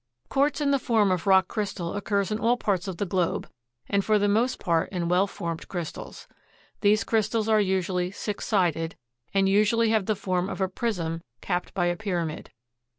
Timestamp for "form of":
0.79-1.27, 10.15-10.59